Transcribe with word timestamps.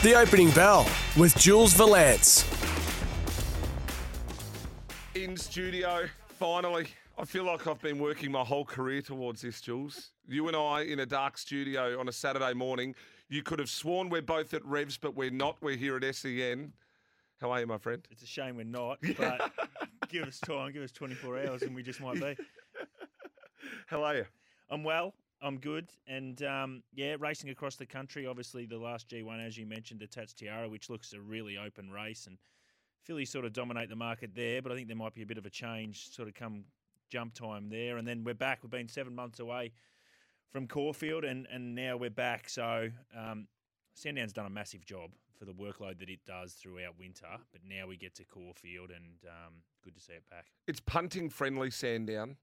The 0.00 0.14
opening 0.14 0.52
bell 0.52 0.88
with 1.16 1.36
Jules 1.36 1.72
Vallance. 1.72 2.44
In 5.16 5.36
studio, 5.36 6.06
finally. 6.38 6.86
I 7.18 7.24
feel 7.24 7.42
like 7.42 7.66
I've 7.66 7.82
been 7.82 7.98
working 7.98 8.30
my 8.30 8.44
whole 8.44 8.64
career 8.64 9.02
towards 9.02 9.42
this, 9.42 9.60
Jules. 9.60 10.12
You 10.28 10.46
and 10.46 10.56
I 10.56 10.82
in 10.82 11.00
a 11.00 11.06
dark 11.06 11.36
studio 11.36 11.98
on 11.98 12.08
a 12.08 12.12
Saturday 12.12 12.54
morning. 12.54 12.94
You 13.28 13.42
could 13.42 13.58
have 13.58 13.68
sworn 13.68 14.08
we're 14.08 14.22
both 14.22 14.54
at 14.54 14.64
Revs, 14.64 14.98
but 14.98 15.16
we're 15.16 15.32
not. 15.32 15.56
We're 15.60 15.76
here 15.76 15.96
at 15.96 16.14
SEN. 16.14 16.74
How 17.40 17.50
are 17.50 17.58
you, 17.58 17.66
my 17.66 17.78
friend? 17.78 18.06
It's 18.08 18.22
a 18.22 18.26
shame 18.26 18.54
we're 18.54 18.62
not, 18.62 18.98
but 19.16 19.50
give 20.08 20.28
us 20.28 20.38
time, 20.38 20.70
give 20.70 20.84
us 20.84 20.92
24 20.92 21.44
hours, 21.44 21.62
and 21.62 21.74
we 21.74 21.82
just 21.82 22.00
might 22.00 22.20
be. 22.20 22.36
How 23.88 24.04
are 24.04 24.14
you? 24.14 24.26
I'm 24.70 24.84
well. 24.84 25.12
I'm 25.40 25.58
good, 25.58 25.90
and 26.06 26.42
um, 26.42 26.82
yeah, 26.94 27.16
racing 27.18 27.50
across 27.50 27.76
the 27.76 27.86
country. 27.86 28.26
Obviously, 28.26 28.66
the 28.66 28.78
last 28.78 29.08
G1, 29.08 29.46
as 29.46 29.56
you 29.56 29.66
mentioned, 29.66 30.00
the 30.00 30.06
Tatts 30.06 30.32
Tiara, 30.32 30.68
which 30.68 30.90
looks 30.90 31.12
a 31.12 31.20
really 31.20 31.56
open 31.56 31.90
race, 31.90 32.26
and 32.26 32.38
Philly 33.04 33.24
sort 33.24 33.44
of 33.44 33.52
dominate 33.52 33.88
the 33.88 33.96
market 33.96 34.34
there. 34.34 34.60
But 34.62 34.72
I 34.72 34.74
think 34.74 34.88
there 34.88 34.96
might 34.96 35.14
be 35.14 35.22
a 35.22 35.26
bit 35.26 35.38
of 35.38 35.46
a 35.46 35.50
change, 35.50 36.10
sort 36.10 36.28
of 36.28 36.34
come 36.34 36.64
jump 37.08 37.34
time 37.34 37.68
there, 37.68 37.98
and 37.98 38.06
then 38.06 38.24
we're 38.24 38.34
back. 38.34 38.60
We've 38.62 38.70
been 38.70 38.88
seven 38.88 39.14
months 39.14 39.38
away 39.38 39.72
from 40.50 40.66
Caulfield, 40.66 41.24
and 41.24 41.46
and 41.52 41.74
now 41.74 41.96
we're 41.96 42.10
back. 42.10 42.48
So 42.48 42.90
um, 43.16 43.46
Sandown's 43.94 44.32
done 44.32 44.46
a 44.46 44.50
massive 44.50 44.84
job 44.84 45.10
for 45.38 45.44
the 45.44 45.52
workload 45.52 46.00
that 46.00 46.10
it 46.10 46.20
does 46.26 46.54
throughout 46.54 46.98
winter, 46.98 47.28
but 47.52 47.60
now 47.64 47.86
we 47.86 47.96
get 47.96 48.14
to 48.16 48.24
Caulfield, 48.24 48.90
and 48.90 49.04
um, 49.24 49.54
good 49.84 49.94
to 49.94 50.00
see 50.00 50.14
it 50.14 50.28
back. 50.28 50.46
It's 50.66 50.80
punting 50.80 51.30
friendly, 51.30 51.70
Sandown. 51.70 52.36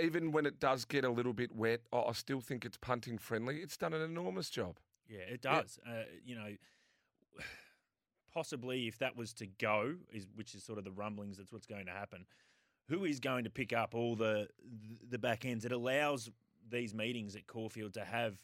Even 0.00 0.32
when 0.32 0.44
it 0.46 0.58
does 0.58 0.84
get 0.84 1.04
a 1.04 1.10
little 1.10 1.32
bit 1.32 1.54
wet, 1.54 1.82
I 1.92 2.12
still 2.12 2.40
think 2.40 2.64
it's 2.64 2.76
punting 2.76 3.18
friendly. 3.18 3.58
It's 3.58 3.76
done 3.76 3.92
an 3.94 4.02
enormous 4.02 4.50
job. 4.50 4.78
Yeah, 5.08 5.20
it 5.20 5.40
Yeah. 5.44 5.60
does. 5.60 5.78
Uh, 5.86 6.04
you 6.24 6.34
know, 6.34 6.56
possibly 8.32 8.88
if 8.88 8.98
that 8.98 9.16
was 9.16 9.32
to 9.34 9.46
go, 9.46 9.96
is 10.12 10.26
which 10.34 10.54
is 10.54 10.62
sort 10.64 10.78
of 10.78 10.84
the 10.84 10.92
rumblings. 10.92 11.38
That's 11.38 11.52
what's 11.52 11.66
going 11.66 11.86
to 11.86 11.92
happen. 11.92 12.26
Who 12.88 13.04
is 13.04 13.20
going 13.20 13.44
to 13.44 13.50
pick 13.50 13.72
up 13.72 13.94
all 13.94 14.16
the 14.16 14.48
the 15.08 15.18
back 15.18 15.44
ends? 15.44 15.64
It 15.64 15.72
allows 15.72 16.30
these 16.68 16.94
meetings 16.94 17.36
at 17.36 17.46
Caulfield 17.46 17.94
to 17.94 18.04
have 18.04 18.38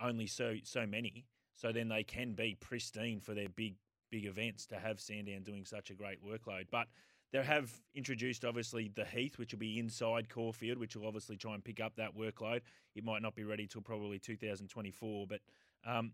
only 0.00 0.26
so 0.26 0.56
so 0.62 0.86
many, 0.86 1.26
so 1.54 1.72
then 1.72 1.88
they 1.88 2.04
can 2.04 2.34
be 2.34 2.54
pristine 2.54 3.20
for 3.20 3.34
their 3.34 3.48
big 3.48 3.76
big 4.10 4.24
events. 4.24 4.66
To 4.66 4.78
have 4.78 5.00
Sandown 5.00 5.42
doing 5.42 5.64
such 5.64 5.90
a 5.90 5.94
great 5.94 6.24
workload, 6.24 6.66
but 6.70 6.88
they 7.32 7.42
have 7.42 7.70
introduced 7.94 8.44
obviously 8.44 8.90
the 8.94 9.04
Heath, 9.04 9.38
which 9.38 9.52
will 9.52 9.58
be 9.58 9.78
inside 9.78 10.28
Caulfield, 10.28 10.78
which 10.78 10.96
will 10.96 11.06
obviously 11.06 11.36
try 11.36 11.54
and 11.54 11.64
pick 11.64 11.80
up 11.80 11.96
that 11.96 12.16
workload. 12.16 12.60
It 12.94 13.04
might 13.04 13.22
not 13.22 13.34
be 13.34 13.44
ready 13.44 13.66
till 13.66 13.82
probably 13.82 14.18
2024, 14.18 15.26
but 15.26 15.40
um, 15.84 16.12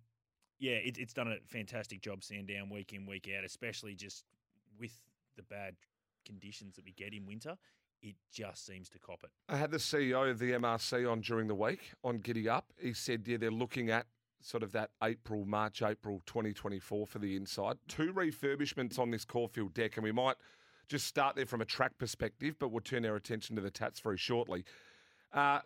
yeah, 0.59 0.73
it, 0.73 0.97
it's 0.99 1.13
done 1.13 1.29
a 1.29 1.37
fantastic 1.47 2.01
job, 2.01 2.23
Sandown, 2.23 2.71
week 2.71 2.93
in, 2.93 3.07
week 3.07 3.29
out, 3.37 3.45
especially 3.45 3.95
just 3.95 4.25
with 4.79 4.97
the 5.37 5.43
bad 5.43 5.75
conditions 6.25 6.77
that 6.77 6.85
we 6.85 6.93
get 6.93 7.13
in 7.13 7.27
winter. 7.27 7.57
It 8.01 8.17
just 8.33 8.67
seems 8.67 8.89
to 8.91 8.99
cop 8.99 9.21
it. 9.23 9.31
I 9.49 9.57
had 9.57 9.71
the 9.71 9.79
CEO 9.79 10.29
of 10.29 10.39
the 10.39 10.53
MRC 10.53 11.11
on 11.11 11.21
during 11.21 11.47
the 11.47 11.55
week 11.55 11.93
on 12.03 12.19
Giddy 12.19 12.49
Up. 12.49 12.73
He 12.81 12.95
said, 12.95 13.23
yeah, 13.27 13.37
they're 13.37 13.51
looking 13.51 13.91
at 13.91 14.07
sort 14.45 14.63
of 14.63 14.73
that 14.73 14.91
April, 15.03 15.45
March, 15.45 15.83
April 15.83 16.23
2024 16.27 17.07
for 17.07 17.19
the 17.19 17.37
inside. 17.37 17.77
Two 17.89 18.13
refurbishments 18.13 18.99
on 18.99 19.11
this 19.11 19.25
Caulfield 19.25 19.75
deck, 19.75 19.97
and 19.97 20.05
we 20.05 20.13
might 20.13 20.37
just 20.89 21.07
start 21.07 21.37
there 21.37 21.47
from 21.47 21.61
a 21.61 21.65
track 21.65 21.97
perspective, 21.99 22.57
but 22.59 22.71
we'll 22.71 22.81
turn 22.81 23.05
our 23.07 23.17
attention 23.17 23.57
to 23.57 23.63
the 23.63 23.71
Tatts 23.71 24.01
very 24.01 24.19
shortly. 24.19 24.65
Uh, 25.33 25.61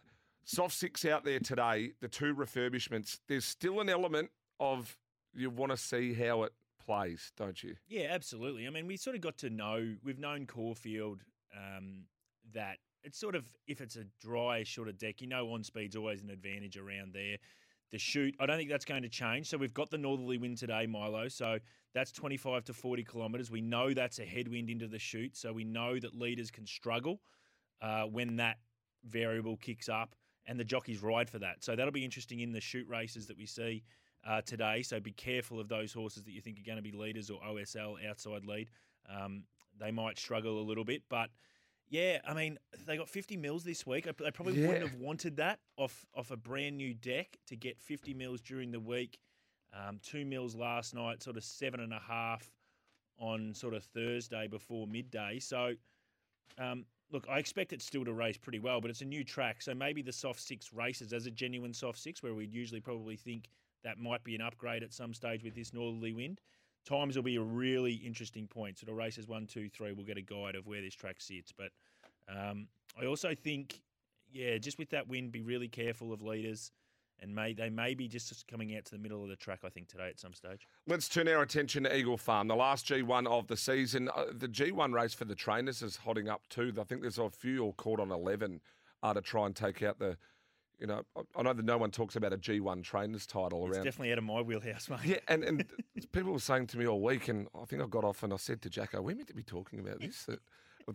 soft 0.45 0.75
six 0.75 1.05
out 1.05 1.25
there 1.25 1.41
today, 1.41 1.93
the 2.01 2.09
two 2.09 2.35
refurbishments. 2.35 3.19
There's 3.29 3.45
still 3.45 3.81
an 3.81 3.89
element 3.89 4.31
of 4.61 4.97
you 5.35 5.51
want 5.51 5.73
to 5.73 5.77
see 5.77 6.15
how 6.15 6.45
it 6.45 6.53
plays, 6.85 7.33
don't 7.37 7.63
you? 7.63 7.75
Yeah, 7.89 8.09
absolutely. 8.11 8.67
I 8.67 8.71
mean, 8.71 8.87
we 8.87 8.97
sort 8.97 9.17
of 9.17 9.23
got 9.23 9.37
to 9.39 9.51
know, 9.51 9.97
we've 10.05 10.19
known 10.19 10.47
Caulfield 10.47 11.23
um, 11.55 12.05
that 12.55 12.79
it's 13.03 13.19
sort 13.19 13.35
of, 13.35 13.45
if 13.67 13.81
it's 13.81 13.97
a 13.97 14.05
dry 14.21 14.63
sort 14.63 14.89
of 14.89 14.99
deck, 14.99 15.21
you 15.21 15.27
know, 15.27 15.53
on 15.53 15.63
speed's 15.63 15.97
always 15.97 16.23
an 16.23 16.31
advantage 16.31 16.77
around 16.77 17.13
there. 17.13 17.37
The 17.93 17.99
shoot, 17.99 18.35
I 18.41 18.47
don't 18.47 18.57
think 18.57 18.69
that's 18.69 18.85
going 18.85 19.03
to 19.03 19.09
change. 19.09 19.49
So 19.49 19.57
we've 19.57 19.75
got 19.75 19.91
the 19.91 19.99
northerly 19.99 20.39
wind 20.39 20.59
today, 20.59 20.87
Milo. 20.87 21.29
So 21.29 21.59
that's 21.95 22.11
25 22.13 22.65
to 22.65 22.75
40 22.75 23.05
kilometres. 23.05 23.51
We 23.51 23.61
know 23.61 23.95
that's 23.95 24.19
a 24.19 24.25
headwind 24.25 24.71
into 24.71 24.89
the 24.89 24.99
shoot. 24.99 25.37
So 25.37 25.53
we 25.53 25.65
know 25.65 25.99
that 25.99 26.15
leaders 26.15 26.51
can 26.51 26.67
struggle 26.67 27.21
uh, 27.81 28.03
when 28.03 28.37
that 28.37 28.59
variable 29.05 29.57
kicks 29.57 29.89
up 29.89 30.15
and 30.47 30.59
the 30.59 30.65
jockeys 30.65 31.03
ride 31.03 31.31
for 31.31 31.39
that. 31.39 31.63
So 31.63 31.77
that'll 31.77 31.93
be 31.93 32.05
interesting 32.05 32.41
in 32.41 32.53
the 32.53 32.61
shoot 32.61 32.87
races 32.89 33.27
that 33.27 33.37
we 33.37 33.47
see 33.47 33.85
uh, 34.27 34.43
today. 34.43 34.83
So 34.83 35.01
be 35.01 35.13
careful 35.13 35.61
of 35.61 35.69
those 35.69 35.93
horses 35.93 36.25
that 36.25 36.33
you 36.33 36.41
think 36.41 36.59
are 36.59 36.67
going 36.67 36.77
to 36.77 36.83
be 36.83 36.93
leaders 36.93 37.31
or 37.31 37.41
OSL 37.41 38.05
outside 38.09 38.45
lead. 38.45 38.71
Um, 39.09 39.45
they 39.79 39.91
might 39.91 40.19
struggle 40.19 40.61
a 40.61 40.65
little 40.65 40.85
bit, 40.85 41.03
but 41.09 41.31
yeah, 41.89 42.21
I 42.25 42.35
mean 42.35 42.59
they 42.87 42.97
got 42.97 43.09
50 43.09 43.37
mils 43.37 43.65
this 43.65 43.87
week. 43.87 44.05
They 44.05 44.31
probably 44.31 44.61
Yeah. 44.61 44.67
wouldn't 44.69 44.91
have 44.91 45.01
wanted 45.01 45.37
that 45.37 45.61
off 45.77 46.07
off 46.15 46.31
a 46.31 46.37
brand 46.37 46.77
new 46.77 46.95
deck 46.95 47.39
to 47.47 47.57
get 47.57 47.79
50 47.79 48.15
mils 48.15 48.41
during 48.41 48.71
the 48.71 48.81
week. 48.81 49.19
Um, 49.73 49.99
two 50.03 50.25
mils 50.25 50.55
last 50.55 50.95
night, 50.95 51.23
sort 51.23 51.37
of 51.37 51.45
seven 51.45 51.81
and 51.81 51.93
a 51.93 51.99
half 51.99 52.51
on 53.19 53.55
sort 53.55 53.75
of 53.75 53.85
Thursday 53.85 54.47
before 54.47 54.87
midday. 54.87 55.39
So 55.39 55.75
um, 56.59 56.87
look, 57.11 57.27
I 57.29 57.39
expect 57.39 57.73
it 57.73 57.83
still 57.83 58.05
to 58.05 58.13
race 58.13 58.37
pretty 58.39 58.59
well, 58.59 58.81
but 58.81 58.91
it's 58.91 59.03
a 59.03 59.07
new 59.07 59.25
track, 59.25 59.63
so 59.63 59.75
maybe 59.75 60.03
the 60.03 60.13
soft 60.13 60.41
six 60.41 60.73
races 60.73 61.13
as 61.13 61.27
a 61.27 61.31
genuine 61.31 61.73
soft 61.75 61.99
six, 61.99 62.23
where 62.23 62.35
we'd 62.35 62.53
usually 62.53 62.81
probably 62.81 63.17
think 63.17 63.49
that 63.85 63.99
might 63.99 64.25
be 64.25 64.35
an 64.35 64.41
upgrade 64.41 64.83
at 64.83 64.93
some 64.93 65.15
stage 65.15 65.45
with 65.45 65.55
this 65.55 65.73
northerly 65.73 66.13
wind. 66.13 66.41
Times 66.87 67.17
will 67.17 67.23
be 67.23 67.37
a 67.37 67.43
really 67.43 67.95
interesting 67.95 68.47
point. 68.47 68.79
So 68.79 68.87
the 68.87 68.95
races 68.95 69.27
one, 69.27 69.47
two, 69.47 69.69
three, 69.69 69.93
we'll 69.93 70.07
get 70.07 70.19
a 70.19 70.23
guide 70.23 70.55
of 70.55 70.67
where 70.67 70.81
this 70.81 70.95
track 70.95 71.17
sits. 71.19 71.53
But 71.53 71.71
um, 72.29 72.69
I 73.01 73.07
also 73.07 73.35
think, 73.35 73.81
yeah, 74.33 74.59
just 74.59 74.79
with 74.79 74.91
that 74.91 75.09
wind, 75.09 75.33
be 75.33 75.43
really 75.43 75.69
careful 75.69 76.13
of 76.13 76.23
leaders. 76.23 76.71
And 77.21 77.35
may 77.35 77.55
they 77.55 77.71
may 77.71 77.95
be 77.95 78.09
just 78.09 78.47
coming 78.47 78.77
out 78.77 78.85
to 78.85 78.91
the 78.91 78.99
middle 78.99 79.23
of 79.23 79.31
the 79.31 79.37
track, 79.37 79.61
I 79.65 79.71
think, 79.71 79.89
today 79.89 80.09
at 80.09 80.21
some 80.21 80.35
stage. 80.35 80.69
Let's 80.87 81.09
turn 81.09 81.27
our 81.29 81.41
attention 81.41 81.85
to 81.85 81.97
Eagle 81.97 82.19
Farm, 82.19 82.47
the 82.47 82.55
last 82.55 82.87
G1 82.87 83.27
of 83.27 83.47
the 83.47 83.57
season. 83.57 84.11
Uh, 84.15 84.27
the 84.33 84.49
G1 84.49 84.93
race 84.93 85.15
for 85.15 85.25
the 85.25 85.35
trainers 85.35 85.81
is 85.81 85.97
hotting 85.97 86.29
up 86.29 86.47
too. 86.51 86.75
I 86.79 86.85
think 86.85 87.01
there's 87.01 87.19
a 87.19 87.31
few 87.31 87.65
all 87.65 87.73
caught 87.73 88.01
on 88.01 88.11
11 88.11 88.61
uh, 89.03 89.15
to 89.15 89.23
try 89.23 89.47
and 89.47 89.57
take 89.57 89.83
out 89.83 89.99
the, 89.99 90.19
you 90.79 90.87
know, 90.87 91.03
I- 91.37 91.43
know 91.43 91.53
that 91.53 91.65
no 91.65 91.79
one 91.79 91.91
talks 91.91 92.17
about 92.17 92.33
a 92.33 92.39
G1 92.39 92.83
trainers 92.83 93.27
title 93.27 93.67
It's 93.67 93.77
around. 93.77 93.85
definitely 93.85 94.13
out 94.13 94.19
of 94.19 94.25
my 94.25 94.43
wheelhouse, 94.43 94.89
mate. 94.89 95.01
Yeah, 95.05 95.19
and, 95.29 95.45
and 95.45 95.65
people 96.13 96.33
were 96.33 96.39
saying 96.39 96.67
to 96.69 96.79
me 96.79 96.87
all 96.87 97.01
week, 97.01 97.29
and 97.29 97.49
I 97.61 97.65
think 97.65 97.83
I 97.83 97.87
got 97.87 98.05
off 98.05 98.23
and 98.23 98.33
I 98.33 98.37
said 98.37 98.63
to 98.63 98.71
Jacko, 98.71 99.01
we're 99.03 99.17
meant 99.17 99.29
to 99.29 99.35
be 99.35 99.43
talking 99.43 99.79
about 99.79 100.01
this, 100.01 100.25
that 100.25 100.41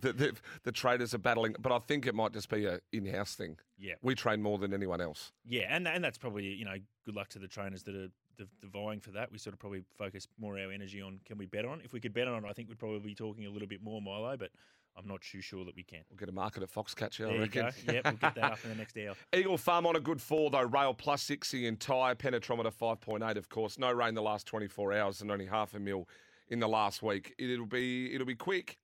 the, 0.00 0.12
the, 0.12 0.32
the 0.64 0.72
traders 0.72 1.14
are 1.14 1.18
battling, 1.18 1.54
but 1.58 1.72
I 1.72 1.78
think 1.78 2.06
it 2.06 2.14
might 2.14 2.32
just 2.32 2.48
be 2.48 2.64
a 2.64 2.80
in-house 2.92 3.34
thing. 3.34 3.58
Yeah. 3.78 3.94
We 4.02 4.14
train 4.14 4.40
more 4.42 4.58
than 4.58 4.72
anyone 4.72 5.00
else. 5.00 5.32
Yeah, 5.44 5.66
and 5.68 5.86
and 5.86 6.02
that's 6.02 6.18
probably 6.18 6.46
you 6.46 6.64
know 6.64 6.76
good 7.04 7.14
luck 7.14 7.28
to 7.30 7.38
the 7.38 7.48
trainers 7.48 7.82
that 7.82 7.94
are 7.94 8.08
the, 8.38 8.48
the 8.60 8.66
vying 8.68 9.00
for 9.00 9.10
that. 9.10 9.30
We 9.30 9.36
sort 9.38 9.52
of 9.52 9.60
probably 9.60 9.84
focus 9.98 10.26
more 10.38 10.58
our 10.58 10.72
energy 10.72 11.02
on 11.02 11.20
can 11.26 11.36
we 11.36 11.46
bet 11.46 11.64
on. 11.66 11.82
If 11.84 11.92
we 11.92 12.00
could 12.00 12.14
bet 12.14 12.26
on 12.28 12.44
it, 12.44 12.48
I 12.48 12.52
think 12.54 12.68
we'd 12.68 12.78
probably 12.78 13.00
be 13.00 13.14
talking 13.14 13.44
a 13.44 13.50
little 13.50 13.68
bit 13.68 13.82
more 13.82 14.00
Milo, 14.00 14.36
but 14.36 14.50
I'm 14.96 15.06
not 15.06 15.22
too 15.22 15.40
sure 15.40 15.64
that 15.64 15.74
we 15.74 15.82
can. 15.82 16.00
We'll 16.10 16.18
get 16.18 16.28
a 16.28 16.32
market 16.32 16.62
at 16.62 16.70
Foxcatcher, 16.72 17.24
I 17.24 17.28
There 17.28 17.34
you 17.34 17.40
reckon. 17.42 17.62
go. 17.86 17.92
Yep, 17.92 18.04
we'll 18.04 18.12
get 18.14 18.34
that 18.34 18.52
up 18.52 18.58
in 18.64 18.70
the 18.70 18.76
next 18.76 18.96
hour. 18.98 19.14
Eagle 19.34 19.56
Farm 19.58 19.86
on 19.86 19.96
a 19.96 20.00
good 20.00 20.20
four, 20.20 20.50
though. 20.50 20.62
Rail 20.62 20.92
plus 20.94 21.22
60 21.22 21.66
entire 21.66 22.14
penetrometer 22.14 22.72
5.8, 22.72 23.36
of 23.36 23.48
course. 23.48 23.78
No 23.78 23.90
rain 23.90 24.14
the 24.14 24.22
last 24.22 24.46
24 24.46 24.92
hours 24.92 25.22
and 25.22 25.30
only 25.30 25.46
half 25.46 25.74
a 25.74 25.78
mil 25.80 26.08
in 26.48 26.60
the 26.60 26.68
last 26.68 27.02
week. 27.02 27.34
It'll 27.38 27.66
be 27.66 28.14
it'll 28.14 28.26
be 28.26 28.34
quick. 28.34 28.76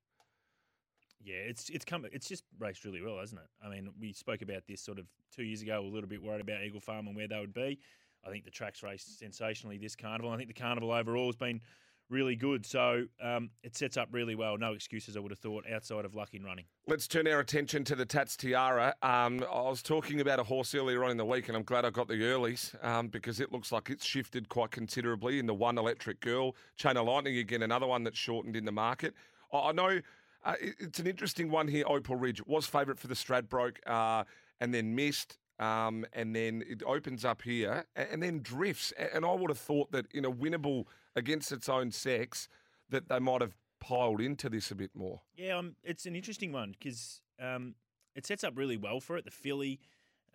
Yeah, 1.22 1.34
it's 1.37 1.69
it's 1.69 1.84
come 1.84 2.06
it's 2.11 2.28
just 2.28 2.44
raced 2.58 2.84
really 2.84 3.02
well, 3.02 3.19
hasn't 3.19 3.40
it? 3.40 3.49
I 3.64 3.69
mean, 3.69 3.90
we 4.00 4.12
spoke 4.12 4.40
about 4.40 4.62
this 4.66 4.81
sort 4.81 4.99
of 4.99 5.06
two 5.34 5.43
years 5.43 5.61
ago. 5.62 5.81
A 5.81 5.82
little 5.82 6.08
bit 6.08 6.22
worried 6.22 6.40
about 6.40 6.62
Eagle 6.62 6.81
Farm 6.81 7.06
and 7.06 7.16
where 7.16 7.28
they 7.28 7.38
would 7.38 7.52
be. 7.52 7.78
I 8.26 8.31
think 8.31 8.44
the 8.44 8.50
track's 8.50 8.82
raced 8.82 9.19
sensationally 9.19 9.78
this 9.78 9.94
carnival. 9.94 10.31
I 10.31 10.37
think 10.37 10.49
the 10.49 10.54
carnival 10.61 10.93
overall 10.93 11.26
has 11.26 11.37
been 11.37 11.61
really 12.10 12.37
good. 12.37 12.64
So 12.64 13.05
um, 13.22 13.50
it 13.62 13.76
sets 13.76 13.96
up 13.96 14.08
really 14.12 14.34
well. 14.34 14.56
No 14.58 14.72
excuses, 14.72 15.16
I 15.16 15.20
would 15.20 15.31
have 15.31 15.38
thought, 15.38 15.64
outside 15.70 16.05
of 16.05 16.14
luck 16.14 16.34
in 16.34 16.43
running. 16.43 16.64
Let's 16.87 17.06
turn 17.06 17.26
our 17.28 17.40
attention 17.40 17.84
to 17.84 17.94
the 17.94 18.06
Tatts 18.06 18.37
Tiara. 18.37 18.94
Um, 19.02 19.44
I 19.52 19.62
was 19.62 19.82
talking 19.82 20.20
about 20.20 20.38
a 20.38 20.44
horse 20.44 20.75
earlier 20.75 21.05
on 21.05 21.10
in 21.10 21.16
the 21.16 21.25
week, 21.25 21.49
and 21.49 21.56
I'm 21.56 21.62
glad 21.64 21.84
I 21.84 21.90
got 21.90 22.08
the 22.08 22.14
earlies 22.14 22.72
um, 22.84 23.08
because 23.08 23.40
it 23.40 23.52
looks 23.52 23.72
like 23.72 23.90
it's 23.90 24.05
shifted 24.06 24.49
quite 24.49 24.70
considerably 24.70 25.38
in 25.38 25.46
the 25.46 25.55
one 25.55 25.78
electric 25.78 26.20
girl. 26.20 26.56
Chain 26.76 26.96
of 26.96 27.06
Lightning, 27.06 27.38
again, 27.38 27.62
another 27.62 27.87
one 27.87 28.05
that's 28.05 28.19
shortened 28.19 28.56
in 28.56 28.64
the 28.64 28.72
market. 28.72 29.14
I, 29.52 29.72
know 29.72 30.00
uh, 30.44 30.54
it- 30.61 30.76
it's 30.78 30.99
an 30.99 31.06
interesting 31.06 31.50
one 31.50 31.69
here, 31.69 31.84
Opal 31.87 32.16
Ridge. 32.16 32.44
Was 32.46 32.66
favourite 32.66 32.99
for 32.99 33.08
the 33.08 33.14
Stradbroke 33.14 33.76
uh, 33.87 34.25
and 34.61 34.72
then 34.72 34.94
missed. 34.94 35.38
Um, 35.61 36.06
and 36.12 36.37
then 36.37 36.62
it 36.69 36.84
opens 36.87 37.25
up 37.25 37.43
here 37.43 37.84
and 37.96 38.22
then 38.22 38.43
drifts. 38.43 38.93
And 39.12 39.25
I 39.25 39.34
would 39.34 39.50
have 39.50 39.58
thought 39.58 39.90
that 39.90 40.06
in 40.12 40.25
a 40.25 40.31
winnable 40.31 40.84
against 41.19 41.53
its 41.53 41.69
own 41.69 41.91
sex, 41.91 42.49
that 42.88 43.09
they 43.09 43.19
might 43.19 43.43
have 43.43 43.55
piled 43.81 44.20
into 44.20 44.49
this 44.49 44.70
a 44.70 44.75
bit 44.75 44.91
more. 44.94 45.20
Yeah, 45.37 45.59
um, 45.59 45.76
it's 45.85 46.06
an 46.06 46.17
interesting 46.17 46.53
one 46.53 46.75
because 46.79 47.20
um, 47.41 47.75
it 48.15 48.26
sets 48.26 48.44
up 48.44 48.56
really 48.56 48.76
well 48.76 49.00
for 49.00 49.17
it. 49.17 49.25
The 49.25 49.31
filly 49.31 49.81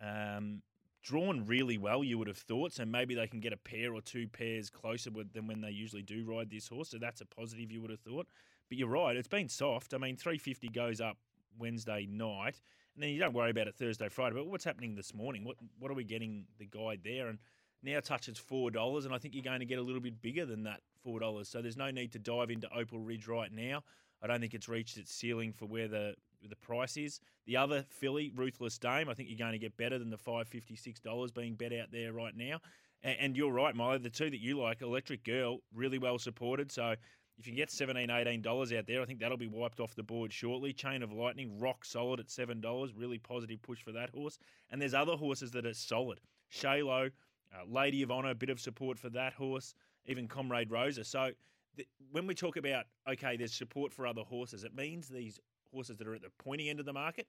um, 0.02 0.62
drawn 1.02 1.46
really 1.46 1.78
well, 1.78 2.04
you 2.04 2.18
would 2.18 2.28
have 2.28 2.38
thought. 2.38 2.74
So 2.74 2.86
maybe 2.86 3.16
they 3.16 3.28
can 3.28 3.40
get 3.40 3.54
a 3.54 3.58
pair 3.58 3.94
or 3.94 4.02
two 4.02 4.28
pairs 4.28 4.70
closer 4.70 5.12
with, 5.12 5.34
than 5.34 5.48
when 5.48 5.62
they 5.62 5.72
usually 5.72 6.02
do 6.02 6.24
ride 6.26 6.50
this 6.50 6.68
horse. 6.68 6.90
So 6.90 6.98
that's 6.98 7.22
a 7.22 7.26
positive, 7.26 7.72
you 7.72 7.82
would 7.82 7.92
have 7.92 8.00
thought. 8.00 8.28
But 8.70 8.78
you're 8.78 8.88
right, 8.88 9.16
it's 9.16 9.28
been 9.28 9.50
soft. 9.50 9.94
I 9.94 9.98
mean, 9.98 10.16
350 10.16 10.70
goes 10.70 11.02
up 11.02 11.18
Wednesday 11.60 12.08
night, 12.10 12.62
and 12.96 13.04
then 13.04 13.10
you 13.10 13.20
don't 13.20 13.34
worry 13.34 13.52
about 13.52 13.68
it 13.68 13.76
Thursday, 13.76 14.10
Friday. 14.10 14.36
But 14.36 14.48
what's 14.48 14.64
happening 14.64 14.96
this 14.96 15.14
morning? 15.14 15.44
What 15.44 15.58
what 15.80 15.92
are 15.92 15.96
we 15.96 16.04
getting 16.04 16.46
the 16.58 16.66
guide 16.66 17.02
there? 17.04 17.28
And 17.28 17.40
now 17.84 18.00
touches 18.00 18.38
four 18.38 18.72
dollars, 18.72 19.06
and 19.06 19.14
I 19.14 19.18
think 19.18 19.34
you're 19.34 19.44
going 19.44 19.60
to 19.60 19.66
get 19.66 19.80
a 19.80 19.82
little 19.82 20.02
bit 20.02 20.22
bigger 20.22 20.46
than 20.46 20.64
that 20.64 20.82
four 21.04 21.20
dollars. 21.20 21.50
So 21.50 21.62
there's 21.62 21.78
no 21.78 21.92
need 21.92 22.12
to 22.14 22.20
dive 22.20 22.50
into 22.50 22.68
Opal 22.74 23.00
Ridge 23.00 23.28
right 23.28 23.52
now. 23.52 23.84
I 24.22 24.28
don't 24.28 24.40
think 24.40 24.54
it's 24.54 24.70
reached 24.70 24.98
its 24.98 25.14
ceiling 25.14 25.54
for 25.54 25.66
where 25.66 25.88
the 25.88 26.16
the 26.50 26.56
price 26.58 26.98
is. 26.98 27.20
The 27.46 27.58
other 27.58 27.86
filly, 27.90 28.32
Ruthless 28.36 28.78
Dame, 28.78 29.10
I 29.10 29.14
think 29.14 29.30
you're 29.30 29.38
going 29.38 29.54
to 29.54 29.58
get 29.58 29.76
better 29.78 29.98
than 29.98 30.10
the 30.10 30.18
five 30.18 30.48
fifty 30.48 30.76
six 30.76 31.00
dollars 31.00 31.32
being 31.32 31.56
bet 31.56 31.74
out 31.74 31.92
there 31.92 32.14
right 32.14 32.36
now. 32.36 32.60
And, 33.04 33.18
and 33.20 33.38
you're 33.38 33.52
right, 33.52 33.76
Milo. 33.76 33.98
The 33.98 34.10
two 34.10 34.30
that 34.30 34.40
you 34.40 34.60
like, 34.60 34.82
Electric 34.82 35.24
Girl, 35.24 35.60
really 35.74 35.98
well 35.98 36.18
supported. 36.18 36.72
So 36.72 36.96
if 37.38 37.48
you 37.48 37.54
get 37.54 37.72
17 37.72 38.10
$18 38.10 38.78
out 38.78 38.88
there, 38.88 39.02
I 39.02 39.06
think 39.06 39.20
that'll 39.20 39.38
be 39.38 39.48
wiped 39.48 39.80
off 39.80 39.96
the 39.96 40.04
board 40.04 40.32
shortly. 40.32 40.72
Chain 40.72 41.02
of 41.02 41.12
Lightning, 41.12 41.60
rock 41.60 41.84
solid 41.84 42.20
at 42.20 42.28
$7. 42.28 42.92
Really 42.96 43.18
positive 43.18 43.62
push 43.62 43.82
for 43.82 43.92
that 43.92 44.12
horse. 44.12 44.38
And 44.70 44.82
there's 44.82 44.94
other 44.94 45.16
horses 45.16 45.52
that 45.52 45.66
are 45.66 45.74
solid. 45.74 46.20
Shalo, 46.52 47.12
uh, 47.54 47.66
Lady 47.68 48.02
of 48.04 48.12
Honor, 48.12 48.32
a 48.32 48.36
bit 48.36 48.50
of 48.50 48.60
support 48.60 48.98
for 48.98 49.10
that 49.10 49.34
horse. 49.34 49.74
Even 50.06 50.28
Comrade 50.28 50.70
Rosa. 50.70 51.04
So 51.04 51.32
th- 51.78 51.88
when 52.12 52.28
we 52.28 52.36
talk 52.36 52.58
about, 52.58 52.86
okay, 53.10 53.38
there's 53.38 53.54
support 53.54 53.94
for 53.94 54.06
other 54.06 54.24
horses, 54.24 54.64
it 54.64 54.76
means 54.76 55.08
these 55.08 55.40
horses 55.72 55.98
that 55.98 56.08
are 56.08 56.16
at 56.16 56.22
the 56.22 56.30
pointy 56.38 56.70
end 56.70 56.80
of 56.80 56.86
the 56.86 56.94
market 56.94 57.28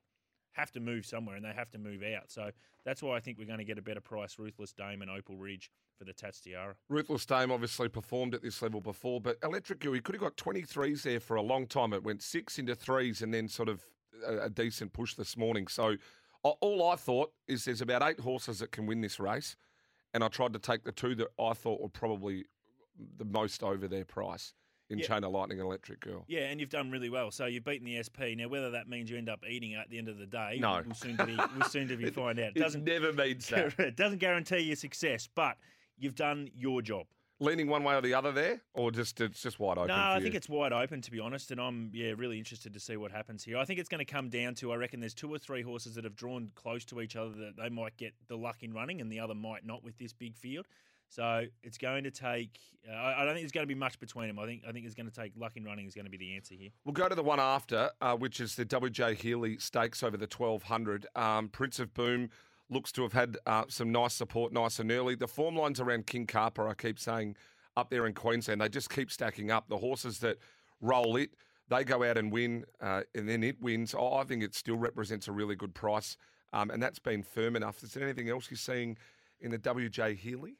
have 0.52 0.70
to 0.72 0.80
move 0.80 1.04
somewhere 1.04 1.36
and 1.36 1.44
they 1.44 1.52
have 1.52 1.70
to 1.70 1.78
move 1.78 2.02
out. 2.02 2.30
So 2.30 2.50
that's 2.84 3.02
why 3.02 3.16
I 3.16 3.20
think 3.20 3.38
we're 3.38 3.46
going 3.46 3.58
to 3.58 3.64
get 3.64 3.78
a 3.78 3.82
better 3.82 4.00
price, 4.00 4.38
Ruthless 4.38 4.72
Dame 4.72 5.02
and 5.02 5.10
Opal 5.10 5.36
Ridge 5.36 5.70
for 5.98 6.04
the 6.04 6.12
Tatts 6.12 6.40
Tiara. 6.40 6.74
Ruthless 6.88 7.26
Dame 7.26 7.50
obviously 7.50 7.88
performed 7.88 8.34
at 8.34 8.42
this 8.42 8.62
level 8.62 8.80
before, 8.80 9.20
but 9.20 9.36
Electric 9.42 9.82
he 9.82 10.00
could 10.00 10.14
have 10.14 10.22
got 10.22 10.36
23s 10.36 11.02
there 11.02 11.20
for 11.20 11.36
a 11.36 11.42
long 11.42 11.66
time. 11.66 11.92
It 11.92 12.04
went 12.04 12.22
six 12.22 12.58
into 12.58 12.74
threes 12.74 13.20
and 13.20 13.34
then 13.34 13.48
sort 13.48 13.68
of 13.68 13.82
a, 14.26 14.44
a 14.44 14.50
decent 14.50 14.92
push 14.92 15.14
this 15.14 15.36
morning. 15.36 15.66
So 15.66 15.96
all 16.42 16.88
I 16.88 16.96
thought 16.96 17.32
is 17.48 17.64
there's 17.64 17.80
about 17.80 18.02
eight 18.02 18.20
horses 18.20 18.58
that 18.58 18.70
can 18.70 18.86
win 18.86 19.00
this 19.00 19.18
race, 19.18 19.56
and 20.14 20.22
I 20.24 20.28
tried 20.28 20.52
to 20.54 20.58
take 20.58 20.84
the 20.84 20.92
two 20.92 21.14
that 21.16 21.28
I 21.40 21.52
thought 21.52 21.80
were 21.80 21.88
probably 21.88 22.44
the 23.18 23.24
most 23.24 23.62
over 23.62 23.88
their 23.88 24.04
price 24.04 24.54
in 24.88 24.98
Yeah. 24.98 25.06
Chain 25.06 25.24
of 25.24 25.32
Lightning 25.32 25.58
and 25.58 25.66
Electric 25.66 26.00
Girl. 26.00 26.24
Yeah, 26.28 26.42
and 26.42 26.60
you've 26.60 26.70
done 26.70 26.90
really 26.90 27.10
well. 27.10 27.30
So 27.32 27.46
you've 27.46 27.64
beaten 27.64 27.84
the 27.86 28.00
SP. 28.00 28.36
Now, 28.36 28.48
whether 28.48 28.70
that 28.70 28.88
means 28.88 29.10
you 29.10 29.16
end 29.18 29.28
up 29.28 29.40
eating 29.48 29.72
it 29.72 29.76
at 29.78 29.90
the 29.90 29.98
end 29.98 30.08
of 30.08 30.18
the 30.18 30.26
day, 30.26 30.58
No. 30.60 30.82
we'll 30.86 30.94
soon 30.94 31.16
to 31.16 31.26
be, 31.26 31.36
we'll 31.56 31.68
soon 31.68 31.88
to 31.88 31.96
be 31.96 32.10
find 32.10 32.38
out. 32.38 32.48
It 32.50 32.56
It 32.56 32.60
doesn't 32.60 32.84
never 32.84 33.12
means 33.12 33.48
that. 33.48 33.74
it 33.78 33.96
doesn't 33.96 34.18
guarantee 34.18 34.60
your 34.60 34.76
success, 34.76 35.28
but 35.34 35.56
you've 35.98 36.14
done 36.14 36.48
your 36.54 36.80
job. 36.82 37.06
Leaning 37.44 37.68
one 37.68 37.84
way 37.84 37.94
or 37.94 38.00
the 38.00 38.14
other 38.14 38.32
there, 38.32 38.62
or 38.72 38.90
just 38.90 39.20
it's 39.20 39.42
just 39.42 39.58
wide 39.58 39.78
open. 39.78 39.88
No, 39.88 39.94
I 39.94 40.20
think 40.20 40.34
it's 40.34 40.48
wide 40.48 40.72
open 40.72 41.00
to 41.02 41.10
be 41.10 41.20
honest, 41.20 41.50
and 41.50 41.60
I'm 41.60 41.90
yeah 41.92 42.12
really 42.16 42.38
interested 42.38 42.72
to 42.74 42.80
see 42.80 42.96
what 42.96 43.12
happens 43.12 43.44
here. 43.44 43.58
I 43.58 43.64
think 43.64 43.78
it's 43.78 43.88
going 43.88 44.04
to 44.04 44.10
come 44.10 44.28
down 44.28 44.54
to 44.56 44.72
I 44.72 44.76
reckon 44.76 45.00
there's 45.00 45.14
two 45.14 45.32
or 45.32 45.38
three 45.38 45.62
horses 45.62 45.94
that 45.96 46.04
have 46.04 46.16
drawn 46.16 46.50
close 46.54 46.84
to 46.86 47.00
each 47.00 47.16
other 47.16 47.30
that 47.30 47.56
they 47.56 47.68
might 47.68 47.96
get 47.96 48.14
the 48.28 48.36
luck 48.36 48.62
in 48.62 48.72
running, 48.72 49.00
and 49.00 49.10
the 49.12 49.20
other 49.20 49.34
might 49.34 49.64
not 49.64 49.84
with 49.84 49.98
this 49.98 50.12
big 50.12 50.36
field. 50.36 50.66
So 51.08 51.44
it's 51.62 51.78
going 51.78 52.04
to 52.04 52.10
take. 52.10 52.58
Uh, 52.88 52.94
I 52.94 53.22
I 53.22 53.24
don't 53.24 53.34
think 53.34 53.42
there's 53.42 53.52
going 53.52 53.66
to 53.66 53.72
be 53.72 53.78
much 53.78 54.00
between 54.00 54.28
them. 54.28 54.38
I 54.38 54.46
think 54.46 54.62
I 54.66 54.72
think 54.72 54.86
it's 54.86 54.94
going 54.94 55.08
to 55.08 55.14
take 55.14 55.32
luck 55.36 55.56
in 55.56 55.64
running 55.64 55.86
is 55.86 55.94
going 55.94 56.06
to 56.06 56.10
be 56.10 56.16
the 56.16 56.34
answer 56.34 56.54
here. 56.54 56.70
We'll 56.84 56.92
go 56.92 57.08
to 57.08 57.14
the 57.14 57.22
one 57.22 57.40
after, 57.40 57.90
uh, 58.00 58.16
which 58.16 58.40
is 58.40 58.56
the 58.56 58.64
WJ 58.64 59.16
Healy 59.16 59.58
Stakes 59.58 60.02
over 60.02 60.16
the 60.16 60.26
1200. 60.26 61.06
Um, 61.14 61.48
Prince 61.48 61.78
of 61.78 61.94
Boom 61.94 62.30
looks 62.70 62.92
to 62.92 63.02
have 63.02 63.12
had 63.12 63.36
uh, 63.46 63.64
some 63.68 63.92
nice 63.92 64.14
support 64.14 64.52
nice 64.52 64.78
and 64.78 64.90
early. 64.90 65.14
The 65.14 65.28
form 65.28 65.56
lines 65.56 65.80
around 65.80 66.06
King 66.06 66.26
Carper, 66.26 66.68
I 66.68 66.74
keep 66.74 66.98
saying, 66.98 67.36
up 67.76 67.90
there 67.90 68.06
in 68.06 68.14
Queensland, 68.14 68.60
they 68.60 68.68
just 68.68 68.90
keep 68.90 69.10
stacking 69.10 69.50
up. 69.50 69.68
The 69.68 69.78
horses 69.78 70.18
that 70.20 70.38
roll 70.80 71.16
it, 71.16 71.30
they 71.68 71.84
go 71.84 72.02
out 72.04 72.16
and 72.18 72.30
win, 72.30 72.64
uh, 72.80 73.02
and 73.14 73.28
then 73.28 73.42
it 73.42 73.60
wins. 73.60 73.94
I 73.94 74.02
I 74.02 74.24
think 74.24 74.42
it 74.42 74.54
still 74.54 74.76
represents 74.76 75.28
a 75.28 75.32
really 75.32 75.56
good 75.56 75.74
price, 75.74 76.16
um, 76.52 76.70
and 76.70 76.82
that's 76.82 76.98
been 76.98 77.22
firm 77.22 77.56
enough. 77.56 77.82
Is 77.82 77.94
there 77.94 78.04
anything 78.04 78.28
else 78.28 78.50
you're 78.50 78.58
seeing 78.58 78.96
in 79.40 79.50
the 79.50 79.58
WJ 79.58 80.16
Healy? 80.16 80.56